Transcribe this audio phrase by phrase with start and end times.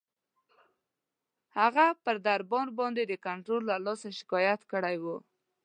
[1.57, 5.17] هغه پر دربار باندي د کنټرول له لاسه شکایت کړی وو.